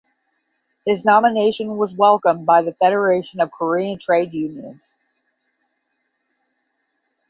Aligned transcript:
His 0.83 1.05
nomination 1.05 1.77
was 1.77 1.93
welcomed 1.93 2.43
by 2.43 2.63
the 2.63 2.73
Federation 2.73 3.39
of 3.39 3.51
Korean 3.51 3.99
Trade 3.99 4.33
Unions. 4.33 4.81